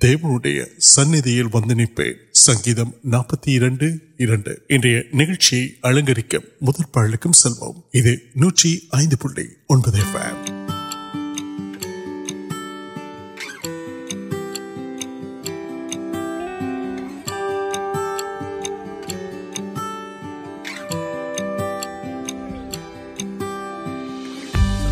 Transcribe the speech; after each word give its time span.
தேவனுடைய 0.00 0.58
சந்நிதியில் 0.94 1.48
வந்து 1.48 1.74
நிற்பேன் 1.74 2.18
சங்கீதம் 2.44 3.00
நாற்பத்தி 3.10 3.48
இரண்டு 3.48 3.88
இரண்டு 4.16 4.62
இன்றைய 4.66 5.04
நிகழ்ச்சியை 5.12 5.64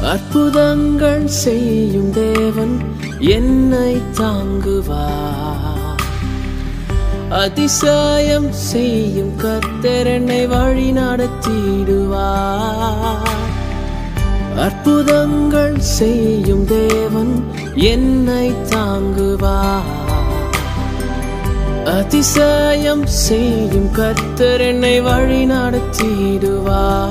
அற்புதங்கள் 0.07 1.25
செய்யும் 1.37 2.11
தேவன் 2.17 2.75
என்னை 3.31 3.93
தாங்குவார் 4.19 6.03
அதிசாயம் 7.37 8.49
செய்யும் 8.63 9.33
கத்தர் 9.37 10.09
என்னை 10.11 10.41
வழி 10.47 10.89
நடத்திடுவார் 10.99 12.45
அற்புதங்கள் 14.59 15.77
செய்யும் 15.91 16.65
தேவன் 16.69 17.33
என்னை 17.89 18.47
தாங்குவார் 18.71 19.93
அதிசாயம் 21.97 23.05
செய்யும் 23.19 23.91
கத்தர் 23.93 24.63
என்னை 24.63 24.95
வழி 25.01 25.41
நடத்திடுவார் 25.51 27.07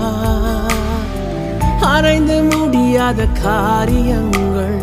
மறைந்து 1.86 2.36
முடியாத 2.50 3.20
காரியங்கள் 3.42 4.76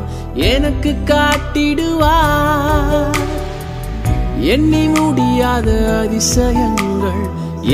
எனக்கு 0.52 0.92
காட்டிடுவா 1.10 2.18
எண்ணி 4.54 4.84
முடியாத 4.96 5.68
அதிசயங்கள் 5.98 7.22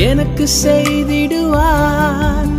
எனக்கு 0.06 0.46
செய்திடுவான் 0.64 2.54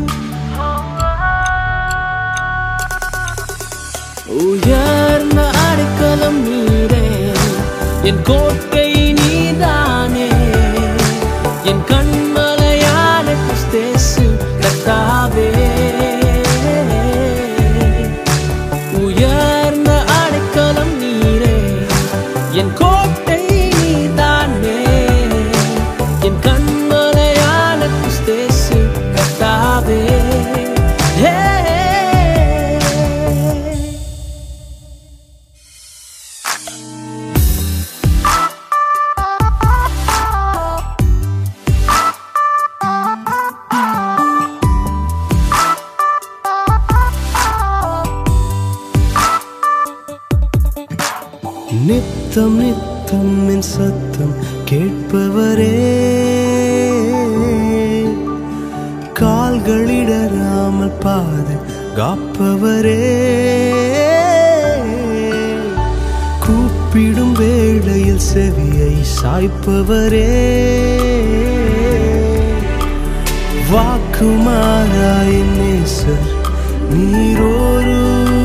உயர்ந்த 4.43 5.41
அடிக்கலம் 5.65 6.41
நீரே 6.47 7.07
என் 8.11 8.23
கோட்டை 8.25 8.80
مار 74.45 75.85
سر 75.85 76.25
ویرو 76.91 77.81
رو 77.81 78.40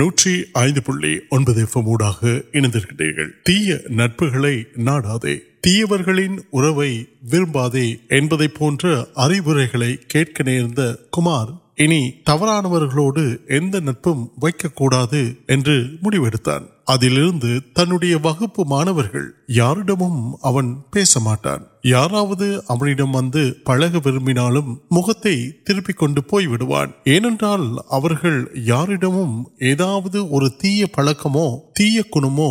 நூற்றி 0.00 0.32
ஐந்து 0.58 0.82
புள்ளி 0.82 1.10
ஒன்பது 1.28 1.62
எஃப்எம் 1.62 1.84
ஊடாக 1.86 2.20
இணைந்திருக்கிறீர்கள் 2.52 3.30
தீய 3.42 3.70
நட்புகளை 3.96 4.52
நாடாதே 4.84 5.34
தீயவர்களின் 5.60 6.36
உறவை 6.50 6.90
விரும்பாதே 7.22 7.84
ادل 16.91 17.17
تنہی 17.75 18.13
وغیر 18.15 18.59
مانٹمٹان 20.43 21.59
یار 21.83 22.11
ہونیم 22.11 23.15
ویپکان 24.89 26.11
ایگل 27.87 28.43
یار 28.55 28.87
تی 30.59 30.83
پڑکو 30.85 31.45
تیمو 31.75 32.49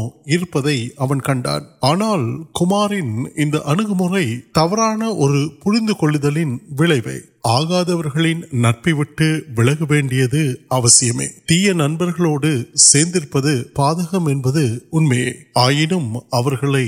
کنان 1.21 1.63
آنا 1.83 2.13
ارے 3.65 4.27
تبران 4.55 5.03
اور 5.03 5.35
پریندل 5.65 6.45
ولو 6.81 7.01
ஆகாதவர்களின் 7.50 8.42
நட்பை 8.58 8.94
விட்டு 8.94 9.26
விலக 9.50 9.86
வேண்டியது 9.86 10.42
அவசியமே 10.70 11.28
தீய 11.46 11.74
நண்பர்களோடு 11.74 12.52
சேர்ந்திருப்பது 12.86 13.54
பாதகம் 13.76 14.30
என்பது 14.30 14.64
உண்மையே 14.92 15.32
ஆயினும் 15.60 16.10
அவர்களை 16.32 16.86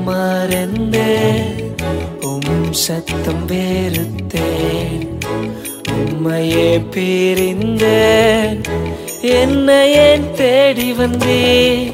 مار 0.04 0.52
ستم 2.74 3.46
پہ 3.48 3.88
تیو 10.76 11.93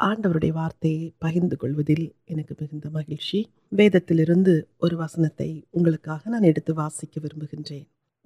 آڈو 0.00 0.28
یا 0.42 0.54
وارت 0.54 0.84
پک 1.20 1.36
مہرچ 2.84 3.34
وید 3.78 3.96
تردے 4.06 4.58
اور 4.80 4.92
وسنت 4.92 5.40
اگلک 5.40 6.08
نانے 6.26 6.50
وسک 6.68 7.18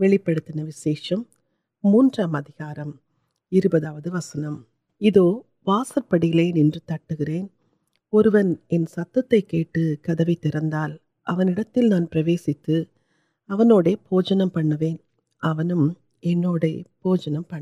وی 0.01 0.19
پڑھنے 0.19 0.63
وشیشم 0.63 1.23
موکارم 1.85 2.91
وسن 4.05 4.45
واسپے 5.67 6.29
نن 6.53 6.71
تٹ 6.79 7.13
گرن 7.21 7.47
ستو 8.87 9.21
تردا 10.43 10.87
نان 11.89 12.07
پروسی 12.07 12.53
پوجن 14.09 14.49
پہنوے 14.51 14.95
پوجن 17.03 17.43
پہ 17.43 17.61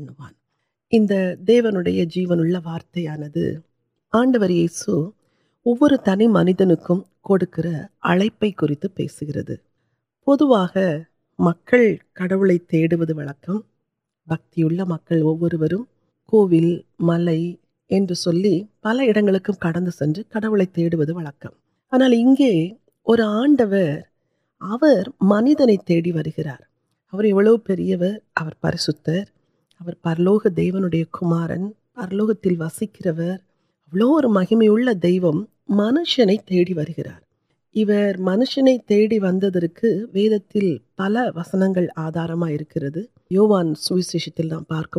انتہان 0.91 1.61
آڈوسو 4.13 4.95
وہ 5.65 5.87
تن 6.05 6.21
منتکر 6.31 7.65
اڑپر 8.03 8.47
پہو 8.89 9.19
کڑو 12.47 13.57
بکتی 14.27 14.63
مکمر 14.63 15.73
کو 16.33 16.47
مل 16.47 17.27
پلک 18.83 19.19
کڑ 19.45 19.53
کڑوک 20.33 21.45
آنا 21.91 22.05
اور 23.07 23.19
آڈر 23.19 23.73
آر 24.61 25.09
منی 25.21 25.53
دے 25.59 25.75
تیار 25.77 26.61
پری 27.63 27.95
پریشر 28.61 29.23
پلوک 30.03 30.47
دیوار 30.57 31.55
پرلوکی 31.95 32.55
وسکر 32.57 33.11
مہم 33.93 34.61
د 35.03 35.05
مشیار 35.69 37.09
منشن 38.19 38.65
تیڑھی 38.87 39.19
وندک 39.19 39.85
وید 40.13 40.31
تب 40.49 40.63
پل 40.97 41.17
وسنگ 41.35 41.77
آدار 41.95 42.33
ما 42.33 42.47
کر 42.69 42.81
رہے 42.81 43.01
یو 43.31 43.47
وان 43.47 43.75
سوشل 43.75 44.49
پارک 44.67 44.97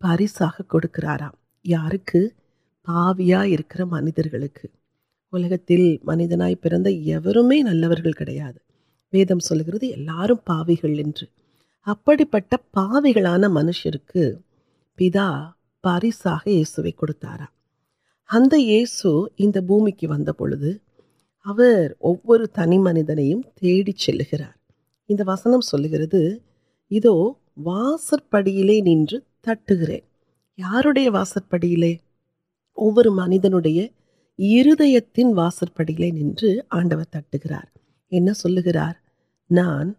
پریسا 0.00 0.62
کا 0.62 1.28
یق 1.64 2.16
مل 3.80 5.52
منت 6.02 6.32
نائ 6.32 6.54
پہ 6.54 6.68
نلو 6.72 7.94
کچھ 7.94 8.30
پو 10.46 10.74
گلے 10.78 11.02
ابھی 11.86 12.24
پہ 12.24 12.56
پاو 12.72 13.12
گان 13.16 13.44
منشرک 13.48 14.16
پیتا 14.98 15.50
پریسا 15.84 16.36
یہ 16.46 16.64
سارمی 18.86 19.90
کی 19.90 20.06
ووہد 20.06 20.64
تنی 22.54 22.78
منتلار 22.78 24.40
انسن 25.10 25.60
سلک 25.60 26.14
واس 27.56 28.14
پڑے 28.30 28.80
ن 28.80 29.06
تٹ 29.46 29.72
گے 29.80 29.98
یارڈ 30.58 30.98
واسپ 31.12 31.54
وہ 32.78 33.02
منتلے 33.10 33.86
نی 34.38 36.58
آڈر 36.70 37.04
تٹ 37.04 37.36
گرار 37.44 38.92
نان 39.50 39.92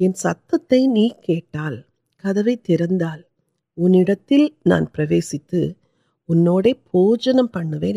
یہ 0.00 0.08
ستال 0.16 1.80
کدو 2.24 2.50
تردال 2.62 3.20
انوسیت 3.78 5.54
انجن 6.28 7.46
پڑویں 7.46 7.92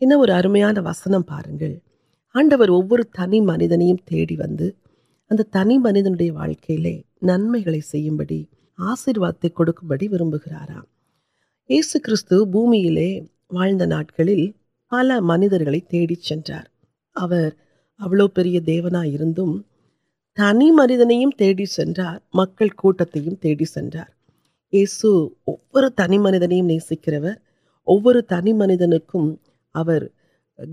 انہیں 0.00 0.14
اور 0.14 0.28
ارمان 0.28 0.78
وسن 0.78 1.22
پاڈر 1.22 2.70
وہ 2.70 2.96
تنی 3.12 3.40
منت 3.40 3.72
ونی 3.72 3.92
منتلے 5.78 7.00
نمک 7.22 7.68
بڑی 8.18 8.44
آشرواد 8.78 9.44
کو 9.54 9.64
بڑی 9.82 10.06
ورب 10.08 10.34
گرار 10.36 10.70
یسو 11.70 11.98
کھوند 13.50 13.82
ناٹک 13.82 14.16
پل 14.16 14.28
منچارے 15.22 16.06
تنی 20.36 20.70
مرد 20.70 21.00
مٹتار 22.34 22.80
یہ 24.72 24.86
سو 24.90 25.10
تنی 25.96 26.18
مرد 26.18 26.42
نیم 26.44 26.66
نکر 26.90 27.20
وہ 27.86 28.12
تنی 28.28 28.52
منتر 28.52 29.18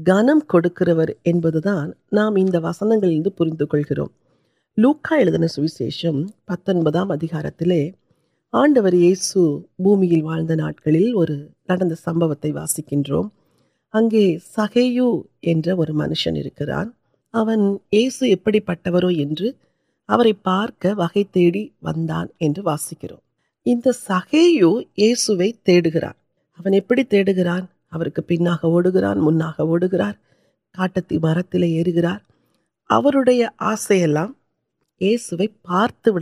کنم 0.05 0.39
کور 0.47 0.63
وسنگ 2.55 3.05
لوکا 4.77 5.47
سوشیشم 5.47 6.23
پتنتی 6.45 7.89
آڈر 8.53 8.93
یہ 8.93 9.15
سو 9.15 9.59
بومی 9.79 10.21
ناٹک 10.55 10.87
اور 10.87 11.27
سب 11.95 12.23
کہے 14.73 14.99
منشن 15.91 16.49
کر 16.49 16.69
سہو 23.93 24.79
یہ 24.97 25.15
سی 25.15 25.51
گرانپی 25.85 27.03
تی 27.03 27.37
گران 27.37 28.09
کے 28.09 28.21
پینا 28.21 28.55
اوگران 28.63 29.25
منہر 29.25 29.51
کا 29.57 29.63
مرتبار 29.63 31.41
آسمان 33.59 34.31
یہ 35.01 35.17
سو 35.17 35.35
پارتم 35.61 36.17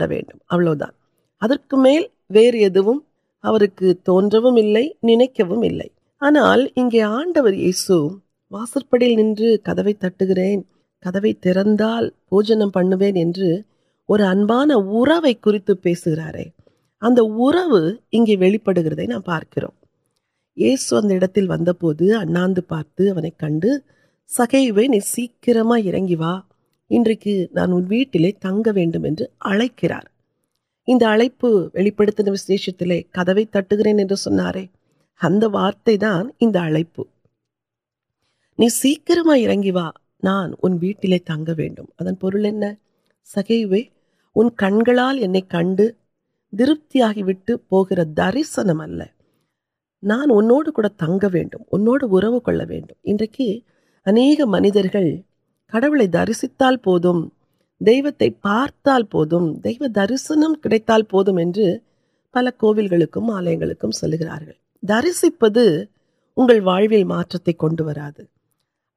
عدو 1.40 2.92
تون 4.04 4.28
نم 4.34 5.78
آنا 6.22 6.40
آڈر 6.44 7.52
یہ 7.52 7.72
سوپل 7.76 9.04
نن 9.16 9.34
کدی 9.64 9.92
تٹ 9.94 10.20
گرن 10.20 10.60
کدن 11.02 12.70
پڑوان 12.70 13.16
ارتی 13.18 13.52
گار 16.18 16.38
ابو 17.02 17.50
انگے 18.12 18.36
وی 18.36 18.56
پڑ 18.58 18.76
پارک 19.26 19.58
یس 20.56 20.88
پوا 20.90 22.60
پارت 22.62 23.00
کن 23.40 23.60
سکو 24.30 24.98
سیگ 25.04 25.50
ان 26.90 27.04
کے 27.14 27.34
نان 27.54 27.72
ویٹل 27.88 28.30
تنگ 28.40 28.68
اڑکر 29.40 29.92
انہی 30.88 31.90
پڑھشت 31.90 32.82
کدی 33.14 33.44
تٹ 33.44 33.72
گریں 33.72 33.94
اتنا 33.94 35.46
وارت 35.46 35.88
نہیں 38.58 38.68
سیقرم 38.72 39.30
انگیوا 39.30 39.90
نان 40.22 40.52
انٹل 40.62 41.16
تنگ 41.26 41.48
سکو 43.28 43.74
ان 44.36 44.50
کنگال 44.56 45.22
انپتی 45.22 47.00
درسن 48.12 48.68
نان 50.02 50.30
اہوڑک 50.30 50.80
تنگ 50.98 51.24
ان 51.72 51.86
کڑ 55.72 56.06
درستا 56.06 56.70
دین 57.80 58.08
پارت 58.42 58.88
درسن 59.94 60.52
کال 60.86 61.02
پل 62.34 62.48
کو 63.06 63.32
آلیہ 63.32 63.72
سلکر 63.92 64.26
درسپیٹ 64.82 65.56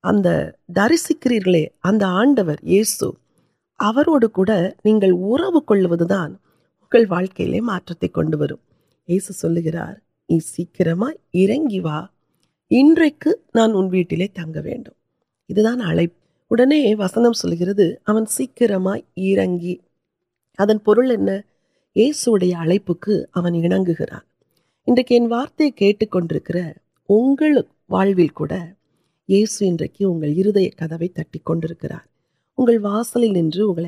اگر 0.03 0.42
درسکری 0.70 1.65
آڈر 1.84 2.53
یہ 2.63 2.84
سوڑک 2.86 4.39
اروک 4.39 5.68
کلوکلے 5.68 7.60
من 7.60 7.82
ویسو 9.10 9.34
سلکر 9.34 9.75
نیقرم 10.30 11.03
انگیوا 11.03 12.01
نان 13.56 13.75
انٹل 13.75 14.27
تنگ 14.27 14.58
ادا 15.50 15.75
اڑ 16.53 16.60
وسن 17.00 17.33
سلکے 17.33 18.25
سیکرم 18.29 18.88
ارگی 18.88 19.75
ادھر 20.60 21.39
یہ 21.95 22.12
سلپ 22.15 22.91
کی 23.03 23.15
وارت 25.29 25.62
کھیٹک 25.77 26.15
وہن 26.15 26.27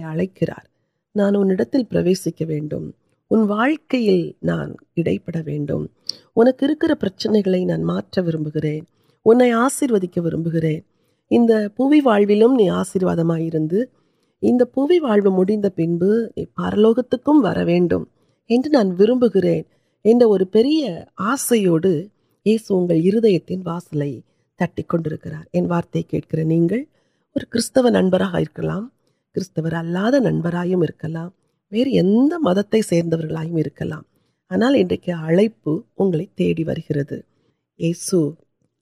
اڑکر 0.06 0.50
نان 1.16 1.36
ان 1.36 1.84
پروسک 1.84 2.42
ون 3.32 3.42
واکل 3.50 4.32
نان 4.44 4.74
اڑپر 4.98 6.94
پرچنے 7.00 7.42
گئے 7.46 7.64
نان 7.66 7.84
وربک 8.18 8.58
انہیں 9.26 9.54
آشیوک 9.54 10.18
وربکے 10.18 10.80
ان 11.32 11.48
پیو 11.78 12.72
آشیواد 12.72 13.18
پویو 14.74 15.06
مر 16.58 16.76
لوکت 16.76 17.16
نان 18.74 18.92
ویا 19.00 19.62
آسو 21.32 21.56
اگر 22.46 22.96
ہر 22.96 23.52
واسل 23.66 24.04
تٹکار 24.60 25.34
ان 25.54 25.66
وارت 25.66 25.98
کلر 26.12 26.74
کنبرا 27.92 28.32
کرنا 28.58 31.28
انہوں 31.92 32.44
یسو 37.80 38.30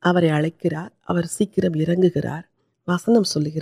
سیقرم 0.04 1.74
انگرار 1.88 2.42
وسنگ 2.88 3.58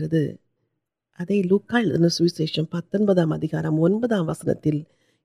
لوکا 1.50 1.80
سوشم 2.10 2.64
پتن 2.66 3.10
وسنگ 4.28 4.68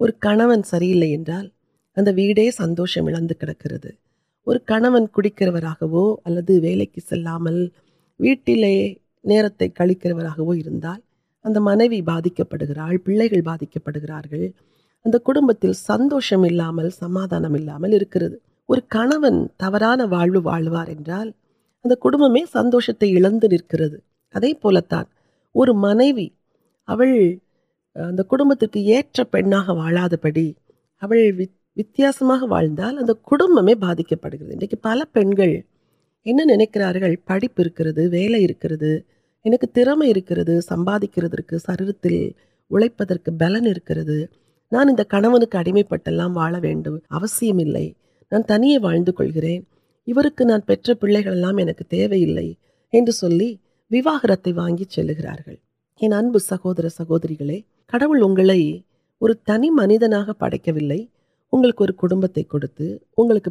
اور 0.00 0.08
کنون 0.20 0.62
سی 0.62 0.94
اب 1.96 2.08
ویڈ 2.16 2.40
سندوشن 2.54 3.26
کٹکر 3.28 3.76
اور 4.46 4.56
کنون 4.68 5.06
کڑکروگ 5.06 6.16
اللہ 6.24 6.62
ولکام 6.62 7.46
ویٹل 8.20 8.64
نرتے 9.24 9.68
کلکروال 9.68 10.84
اگر 11.44 11.60
منوی 11.60 12.00
با 12.00 12.20
پہ 12.50 13.40
بات 13.40 13.60
کر 13.74 15.72
سندوشم 15.72 16.44
سمادان 16.90 17.44
اور 17.44 18.78
کنون 18.90 19.46
تبران 19.58 20.00
واؤوار 20.00 20.86
سندوشتے 22.52 23.16
اک 23.16 23.70
کر 23.70 23.78
رہے 23.78 23.96
اے 24.34 24.54
پولی 24.54 25.72
منویبت 25.72 26.32
یہ 28.76 29.02
وتسبمے 31.76 33.74
بات 33.74 34.00
پھر 34.10 34.36
ن 39.44 40.60
سما 40.60 40.98
کر 41.14 41.58
سرپرک 41.58 43.28
نان 44.72 44.88
ان 44.88 44.96
کنونے 45.10 45.46
کے 45.46 45.58
اڑنے 45.58 45.82
پاڑو 45.82 46.96
نان 48.32 48.42
تنیا 48.42 48.78
واقع 48.82 50.44
نان 50.44 50.60
پہلے 50.60 51.98
وواہر 53.90 54.30
واغی 54.46 54.84
چل 54.84 55.10
گیا 55.10 55.34
اب 56.00 56.38
سہور 56.38 56.88
سہورگ 56.88 57.50
کڑو 57.92 58.12
اور 59.20 59.30
تنی 59.46 59.70
منت 59.70 60.04
نل 60.04 61.11
ابکر 61.52 61.90
کھوک 61.92 62.12
پہ 62.24 63.50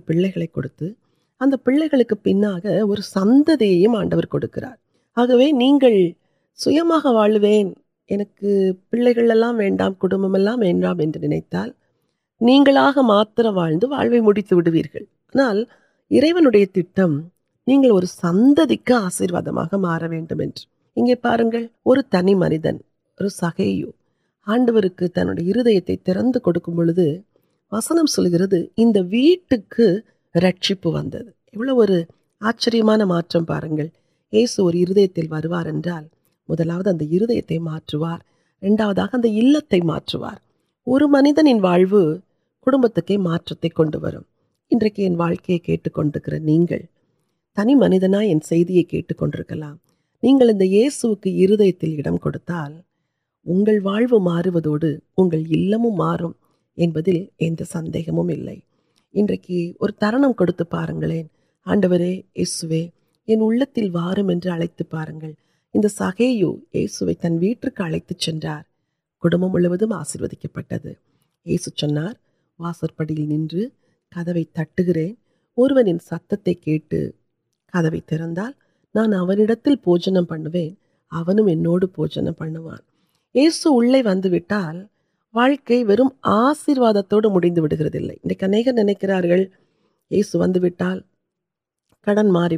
پہلے 1.66 2.04
پینا 2.24 2.50
اور 2.82 2.98
سندی 3.06 3.86
آڈر 3.96 4.26
کو 4.26 4.40
آگے 5.18 5.52
نہیں 5.52 5.80
پہلے 8.92 9.14
وٹم 10.00 10.26
وتر 12.66 13.46
واڑتی 13.48 14.42
آنا 15.36 15.54
تم 16.96 17.20
سند 18.06 18.60
آشیواد 18.92 19.48
مار 19.48 20.02
ویم 20.04 20.26
پاور 21.16 21.40
منترو 22.36 23.28
آڈو 24.48 24.80
کی 24.90 25.08
تنڈی 25.08 25.52
ہردتے 25.52 25.96
ترک 25.98 26.60
وسن 27.72 28.06
سلکر 28.08 28.42
ایک 28.42 28.98
ویٹک 29.10 29.80
رکشر 30.36 30.86
آچر 32.42 32.76
پاس 32.82 34.60
اور 34.60 34.74
ہروار 35.32 35.66
مدلا 36.50 36.80
ہودوار 36.80 38.20
رنڈوار 38.62 40.36
اور 40.88 41.02
منت 41.08 41.40
نوبت 42.68 43.00
کن 43.08 43.28
وی 44.68 45.16
واقع 45.16 45.76
کنکر 45.86 46.40
نہیں 46.40 46.66
تنی 47.58 47.76
من 47.76 48.00
کنکل 49.10 49.64
نہیں 50.14 50.64
یہ 50.64 50.90
سودال 50.92 52.80
اگر 53.44 53.80
وارم 53.84 54.28
سند 56.78 57.96
ان 59.14 59.26
اور 59.80 59.90
ترنم 59.92 60.34
کار 60.34 60.82
آڈو 61.66 61.94
یسوے 62.36 62.86
اناروں 63.28 64.76
پا 64.82 65.04
سو 66.90 67.06
یہ 67.06 67.14
سن 67.22 67.38
ویٹار 67.38 68.62
کڑب 69.24 69.94
آشیوک 69.94 70.54
پہ 70.54 70.94
یہ 71.46 71.58
سو 71.58 71.72
چار 71.72 72.14
واسپ 72.60 73.02
نو 73.02 73.68
کدی 74.14 74.44
تٹ 74.46 74.82
گرن 74.88 75.98
ستائی 76.02 78.00
تردا 78.02 78.50
نانڈن 78.96 79.76
پڑوین 80.26 80.74
انوڑن 81.12 82.34
پہ 82.34 82.76
یہ 83.36 83.50
سو 83.52 83.74
و 83.74 83.80
واقعے 85.34 85.84
وشیواد 85.84 86.98
ان 87.14 87.40
کی 87.42 87.50
نگر 88.84 89.10
کڑ 89.22 89.38
مچ 90.12 90.36
واد 90.36 90.58
ساری 91.22 92.58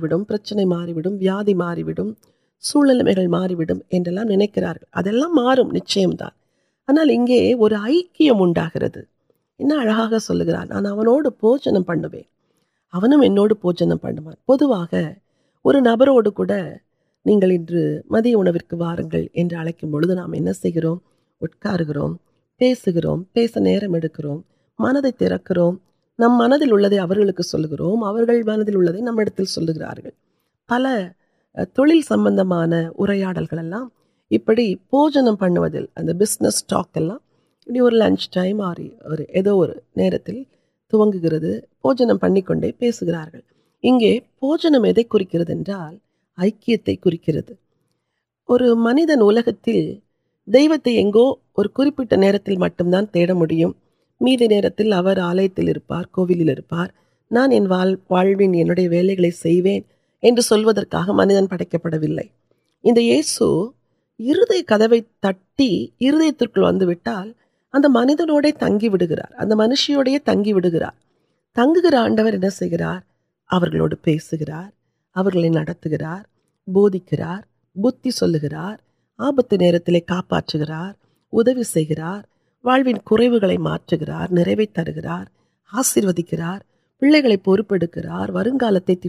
نا 5.10 5.60
نچم 5.72 6.12
دیں 6.12 7.54
اور 7.54 7.72
اکیمے 7.72 8.46
انجن 8.46 8.98
پڑھو 10.78 11.30
پوچھنا 13.62 13.96
پڑوان 13.96 14.88
پہ 14.92 15.04
اور 15.66 15.74
نبروڑکور 15.82 16.48
نہیں 17.26 17.40
مد 18.10 18.28
اروک 18.28 18.74
وار 18.74 18.98
سوکار 21.42 21.80
پیس 22.62 22.88
گرم 22.88 23.24
منت 24.80 25.18
ترک 25.18 25.52
نم 26.20 26.38
منگو 26.38 26.78
منت 26.78 27.20
نکل 27.20 29.46
سل 29.46 29.72
گل 29.72 29.92
تمندا 31.76 33.84
پوجن 34.90 35.36
پنوس 35.36 36.66
ٹاکر 36.66 37.02
لنچ 37.92 38.30
ٹائم 38.30 38.62
آ 38.62 38.72
رہی 38.72 38.90
اور 39.04 39.18
ادو 39.30 39.66
نوگن 39.66 40.44
پڑک 41.24 42.24
گوجنک 44.24 45.12
اور 48.50 48.60
منت 48.78 49.10
نلک 49.10 49.50
دےوتے 50.48 51.02
اگرپٹ 51.58 52.14
نکل 52.14 52.58
مٹم 52.58 52.92
دن 52.92 53.06
تیم 53.06 53.44
میری 54.22 54.48
نیو 54.48 55.22
آلیہ 55.22 55.48
کول 56.12 56.40
گئے 56.40 56.56
سو 59.24 61.14
منت 61.14 61.50
پڑے 61.50 62.24
انسو 62.84 63.72
ہرد 64.20 64.52
کدو 64.68 64.96
تٹی 65.20 65.88
ونی 66.02 66.32
تنگ 68.54 68.86
منشیوڑے 69.56 70.20
تنگ 70.20 70.48
ویگرار 70.56 70.92
تنگ 71.56 71.78
گر 71.84 71.96
آڈر 71.96 72.36
عوام 73.50 73.90
پیس 74.02 74.34
گرار 74.42 74.70
برار 75.16 76.22
بت 77.76 78.08
گرار 78.44 78.93
آپت 79.24 79.54
نراٹ 79.54 79.90
گردار 81.90 82.24
ولون 82.64 82.98
کھائی 83.08 83.28
گروت 83.92 84.76
تر 84.76 84.90
گرآر 84.96 85.26
پہ 85.90 86.08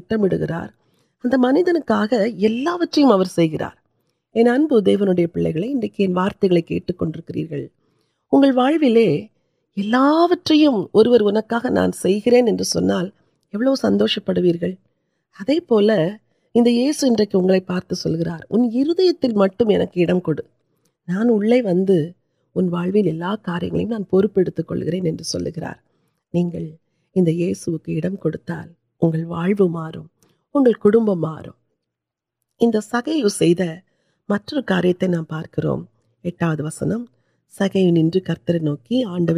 تر 0.02 1.36
منجکا 1.36 2.04
ان 4.34 4.66
پہ 5.26 6.06
وارتگل 6.14 6.58
اگر 6.58 7.64
ولولی 8.32 9.26
اور 10.92 11.70
نان 11.70 11.92
سال 11.92 13.08
ایو 13.52 13.74
سندوش 13.74 14.18
پڑوپل 14.24 14.72
انس 16.54 17.04
ان 17.04 17.14
پارتکار 17.60 18.40
مٹھے 19.34 20.04
ان 20.04 20.20
کو 20.20 20.32
نان 21.08 21.30
وی 21.30 21.60
ولوین 22.56 23.06
یلا 23.06 23.34
کارپیے 23.42 23.84
نہیں 26.34 27.26
یہ 27.26 27.52
سو 27.54 27.78
کال 27.78 28.68
وار 29.26 29.50
کٹبر 34.28 34.60
کاریہ 34.60 35.04
نام 35.04 35.24
پارک 35.24 35.60
وسن 36.58 36.90
سگی 37.54 37.90
نن 37.90 38.10
کھی 38.10 39.04
آڈو 39.04 39.36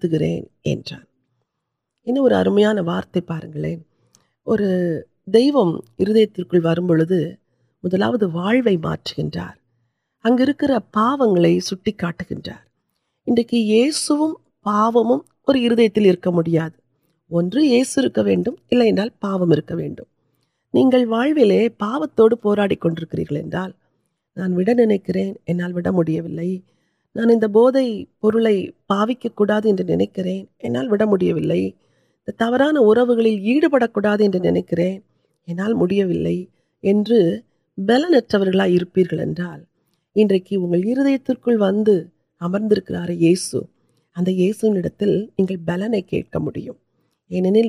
انہیں 2.07 2.19
اور 2.19 2.31
ارمیا 2.31 2.73
وارت 2.81 3.19
پا 3.27 3.39
اور 4.47 4.59
دوی 5.27 6.27
تربیت 6.27 6.81
مدلوت 7.85 8.23
ونکر 10.25 10.71
پاس 10.93 11.59
کا 18.15 18.29
پام 19.13 19.53
ہر 19.53 19.61
کرام 19.61 19.91
نہیں 20.75 21.69
پات 21.69 22.21
پوری 22.43 22.75
کنک 22.75 23.15
نان 23.45 24.51
نال 25.57 25.73
ملے 25.73 26.57
نان 27.16 27.33
برکا 27.33 27.70
ہے 27.70 28.62
نکلکر 29.72 30.27
اینا 30.59 30.83
تروکی 30.83 31.27
یو 31.27 31.38
پڑکا 33.62 34.14
یے 34.14 34.29
نکلکر 34.29 34.79
یہ 34.79 36.44
بلپر 37.79 38.53
وہ 40.57 40.68
وی 40.68 40.94
امریکہ 42.40 43.11
یہ 43.11 43.35
سوسو 43.35 43.61
کم 46.33 46.48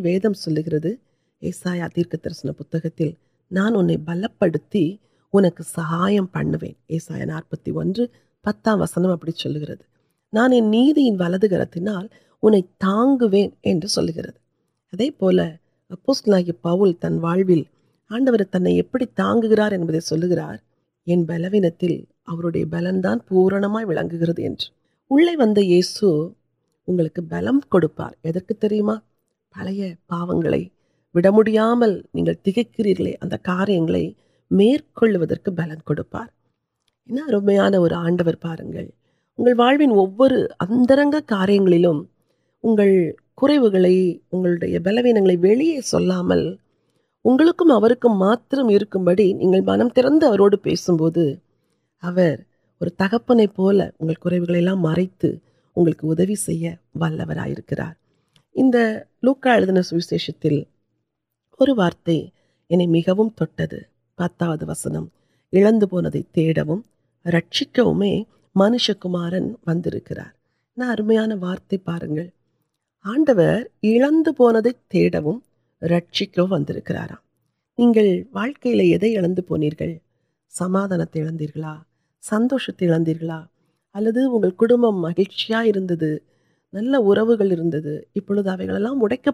ویدم 0.03 0.33
سلکر 0.33 0.85
یہ 1.41 1.51
سائ 1.51 1.79
تیرن 1.95 2.53
پتہ 2.53 3.03
نان 3.51 3.75
ان 3.75 4.03
بل 4.03 4.25
پڑی 4.37 4.95
ان 5.33 5.49
کو 5.49 5.63
سہام 5.63 6.25
پہنوین 6.25 6.73
یہ 6.89 6.99
سائ 6.99 7.25
نتی 7.25 7.71
پتام 8.45 8.81
وسن 8.81 9.05
ابھی 9.05 9.31
چل 9.31 9.55
گئے 9.57 9.75
نان 10.33 10.53
ولدھا 11.19 11.99
انہیں 12.43 12.61
تاغن 12.79 13.47
اے 13.61 15.09
پولیس 15.19 16.49
پودل 16.61 16.91
تنڈر 17.01 18.43
تن 18.51 18.65
تا 19.15 19.33
گرار 19.43 19.71
سل 19.99 20.29
گرار 20.31 20.55
ان 21.07 21.23
بلوینتی 21.23 22.63
بلن 22.65 23.03
دان 23.03 23.19
پورنم 23.27 23.75
ویسو 25.57 26.11
اگلے 26.87 27.21
بلن 27.21 27.59
کڑپارت 27.69 28.21
پہ 28.23 28.73
پاگل 30.07 30.61
تک 32.45 32.61
کر 32.77 32.91
اور 37.09 37.91
آڈر 37.91 38.35
پہلے 38.35 38.85
انگلن 39.43 39.89
وہ 39.89 40.05
کارکریا 43.37 44.79
بلوین 44.79 45.17
ویم 49.49 49.87
تردو 49.95 50.57
پیسوں 50.57 50.97
بوجھ 50.97 51.17
تک 52.91 53.13
مرتبہ 53.29 54.31
اگلے 54.31 54.59
ادو 54.59 55.27
وق 59.23 59.39
کرش 59.43 60.29
وارت 61.77 62.09
انہیں 62.69 62.87
مٹا 62.87 64.49
وسنگ 64.61 65.05
اعدا 65.53 66.75
رک 67.25 67.79
منش 68.55 68.89
کمار 68.99 69.33
ونکر 69.67 70.19
نہ 70.77 71.33
وارت 71.41 71.73
پہ 71.85 72.21
آڈر 73.05 73.39
یہ 73.83 74.05
رکشی 75.81 76.25
ونکر 76.41 76.97
نہیں 77.77 78.21
واڑک 78.33 78.65
یعنی 78.65 79.15
اب 79.17 79.81
سمادانتے 80.53 81.23
سندوشت 82.23 82.83
الو 83.95 84.91
مہیچیا 84.91 85.61
نل 86.73 86.95
ارو 86.95 87.25
گل 87.31 87.51
اب 87.51 88.21
پوکے 88.27 89.31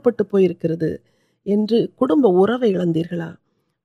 کٹم 1.89 2.25
اروندا 2.25 3.31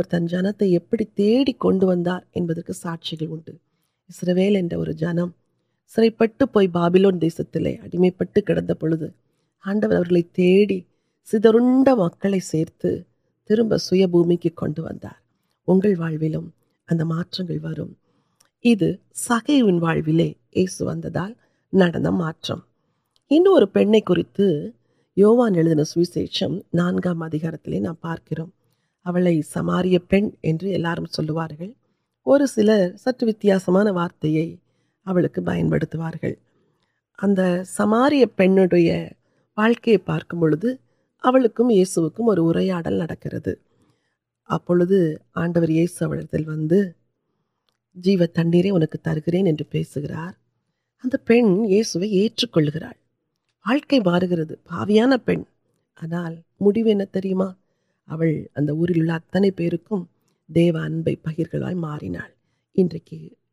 تن 0.04 0.26
جنکار 0.28 2.22
اندر 2.32 2.72
ساچ 2.74 3.14
اسرول 4.10 4.92
جنم 5.00 5.30
سر 5.96 6.04
پی 6.54 6.68
بابل 6.68 7.04
دیس 7.22 7.36
تے 7.52 7.60
اڑ 7.72 8.00
میں 8.00 8.10
پڑد 8.18 8.72
پوسے 8.80 9.08
ہندو 9.66 9.88
تی 10.36 10.80
سر 11.28 11.46
مجھے 11.62 12.50
سرب 13.50 13.76
سی 13.82 14.06
بومی 14.14 14.36
کی 14.44 14.50
کن 14.58 14.74
وغیرہ 15.68 16.00
واولیم 16.00 16.48
انریت 23.32 24.42
یووان 25.18 25.84
سویشیشن 25.86 26.58
نانکام 26.74 27.28
تی 27.30 27.80
نام 27.80 27.96
پارکر 28.02 28.40
او 28.40 29.42
سمار 29.54 29.86
پینوار 30.10 31.52
اور 32.30 32.46
سر 32.46 32.70
سر 32.98 33.24
وتسمان 33.24 33.88
وارت 33.88 34.26
یا 34.26 34.44
پھر 35.08 35.24
اگر 36.24 37.64
سمار 37.64 38.12
پینک 38.36 38.74
پارک 40.06 40.34
بوسکر 40.34 41.70
یہ 41.70 41.84
سویا 41.86 42.82
آڈر 45.36 45.70
یہ 45.70 45.86
سب 45.94 46.10
وی 46.10 46.82
جی 47.96 48.18
تنر 48.28 48.66
ان 48.72 48.86
کو 48.86 48.98
ترکن 48.98 49.48
اب 51.04 51.16
پینسوٹ 51.26 52.76
واقع 54.06 54.36
پاویان 54.64 55.14
پین 55.26 55.44
آنا 55.98 56.30
ورت 56.60 57.18
پیمنٹ 57.18 57.18
دیو 60.50 60.78
اب 60.78 61.10
پہرا 61.24 61.70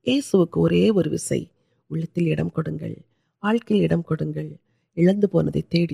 یسوک 0.06 0.56
وہی 0.56 0.90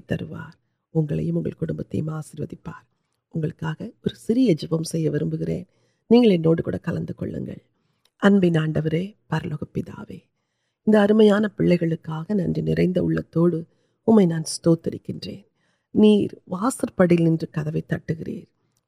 تروار 0.00 0.50
اگلبت 0.94 1.94
آشیرواروںکہ 2.08 3.34
اور 3.34 4.14
سپم 4.14 4.82
سی 4.82 5.08
وب 5.08 5.34
گرن 5.40 5.62
نہیں 6.10 6.42
کلک 6.64 6.84
کلب 6.84 7.10
نرلک 8.46 9.62
پیتو 9.72 10.02
ایک 10.08 10.96
ارمیاں 10.96 11.40
پہلے 11.56 11.76
گلک 11.82 12.10
نن 12.30 12.52
نوت 12.64 13.36
اموتھن 14.06 15.18
نہیں 15.94 16.26
واسپڑ 16.46 17.06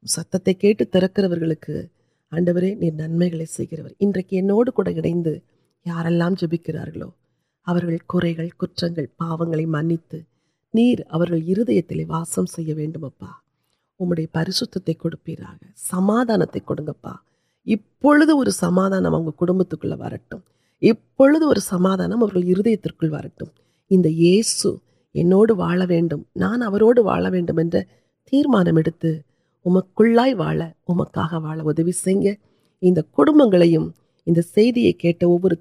ستکرو 0.05 1.59
گا 1.69 1.81
آنڈر 2.35 2.65
نمک 2.81 3.35
ان 4.01 4.13
یار 5.87 6.11
جبکرو 6.41 7.09
پاگ 9.19 9.43
منت 9.67 10.15
واسمپ 12.09 12.61
وہ 14.01 14.15
پریشر 14.33 14.79
سمادانت 15.91 16.57
کھوگپا 16.67 17.13
اور 18.03 18.47
سمادان 18.51 19.07
اگر 19.07 19.31
کٹبت 19.37 19.75
کو 19.81 19.89
وارٹ 19.99 20.35
اب 20.83 21.59
سماان 21.61 22.01
ہر 22.13 23.11
وارٹو 23.11 23.47
نانو 26.37 26.91
تیرمان 28.33 28.67
ام 29.67 29.79
کو 29.95 30.05
واڑ 30.39 30.61
امکا 30.89 31.37
واڑ 31.37 31.59
ادو 31.61 31.91
سیگ 31.95 32.27
انٹور 32.83 33.27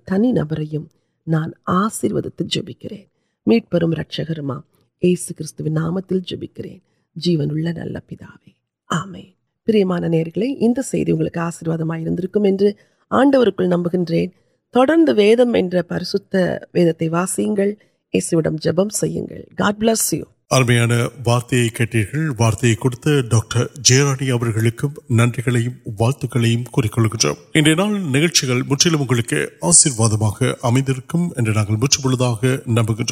تنی 0.07 0.31
نبر 0.31 0.61
نان 1.27 1.51
آشیو 1.73 2.19
جبکہ 2.39 3.03
میٹر 3.47 3.87
رشکرم 3.99 4.51
استع 5.01 5.67
نام 5.69 5.99
جبکر 6.27 6.67
جیون 7.15 7.49
نل 7.65 7.97
پے 8.07 8.15
آمیں 8.89 9.21
نیو 9.67 11.37
آشیو 11.37 11.75
آڈو 13.11 13.43
نمبر 13.67 13.95
ویدم 15.17 15.55
پریشت 15.87 16.35
وید 16.73 17.03
واسل 17.11 17.73
اسپیل 18.13 18.47
یو 20.11 20.23
وارت 20.49 22.65
ڈاک 23.31 23.57
ننگرواد 25.09 26.25
امداد 30.63 31.69
نمبر 32.67 32.93
پک 32.93 33.11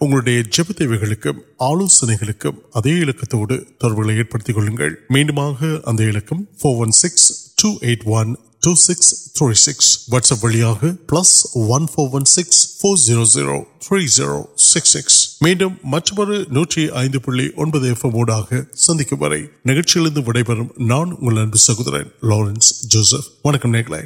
آر 0.00 0.50
جب 0.50 0.72
آلو 1.58 1.86
media 5.06 5.44
two 8.63 8.73
six 8.81 9.09
three 9.37 9.55
six 9.61 9.89
WhatsApp 10.11 10.43
வழியாக 10.43 10.91
plus 11.09 11.33
one 11.69 11.87
four 11.91 12.09
one 12.13 12.27
six 12.33 12.61
four 12.77 12.99
zero 13.03 13.23
zero 13.33 13.55
three 13.85 14.01
zero 14.15 14.37
six 14.67 14.93
six 14.93 15.17
மீண்டும் 15.45 15.75
மற்றொரு 15.93 16.37
நூற்றி 16.57 16.85
ஐந்து 17.01 17.21
புள்ளி 17.25 17.47
ஒன்பது 17.57 17.87
எஃப் 17.89 18.05
ஊடாக 18.15 18.61
சந்திக்கும் 18.85 19.23
வரை 19.23 19.41
நிகழ்ச்சியிலிருந்து 19.71 20.23
விடைபெறும் 20.23 20.71
நான் 20.87 21.11
உங்கள் 21.17 21.41
அன்பு 21.43 21.61
சகோதரன் 21.67 22.11
லாரன்ஸ் 22.31 22.71
ஜோசப் 22.87 23.29
வணக்கம் 23.43 23.75
நேர்களே 23.75 24.03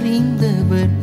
அறிந்தவர் 0.00 0.99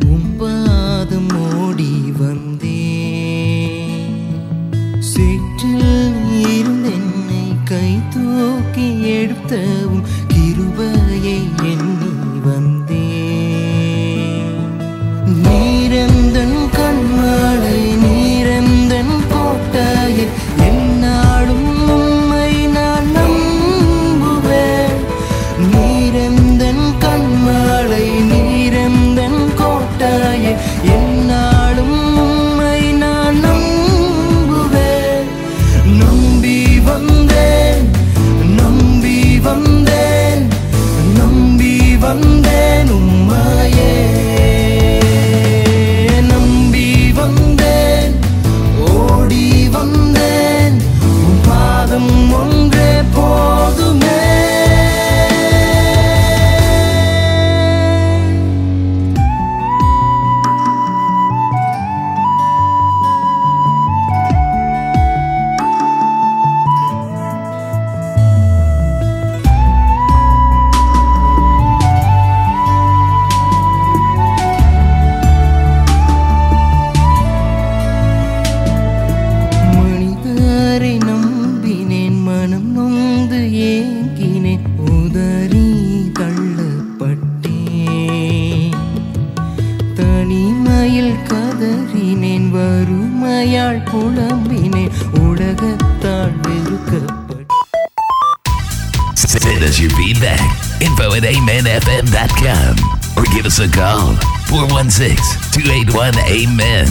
Amen. 106.29 106.87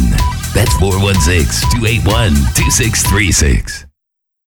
That's 0.54 0.73
416 0.80 1.69
281 1.80 2.34
2636. 2.56 3.77